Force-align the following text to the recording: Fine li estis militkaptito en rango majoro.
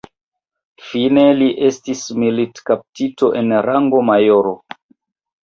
Fine 0.85 1.25
li 1.39 1.49
estis 1.67 2.01
militkaptito 2.23 3.31
en 3.43 3.55
rango 3.69 4.03
majoro. 4.09 4.57